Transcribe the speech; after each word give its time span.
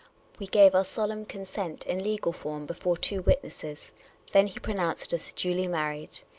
We 0.39 0.47
gave 0.47 0.73
our 0.73 0.83
solemn 0.83 1.25
consent 1.27 1.85
in 1.85 2.03
legal 2.03 2.33
form 2.33 2.65
before 2.65 2.97
two 2.97 3.21
witnesses. 3.21 3.91
Then 4.31 4.47
he 4.47 4.57
pronounced 4.59 5.13
us 5.13 5.31
duly 5.31 5.67
married. 5.67 6.21